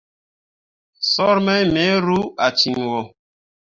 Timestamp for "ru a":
2.05-2.47